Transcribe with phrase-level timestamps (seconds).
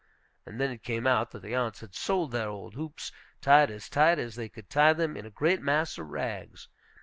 [0.47, 3.87] And then it came out that the aunts had sold their old hoops, tied as
[3.87, 6.69] tight as they could tie them, in a great mass of rags.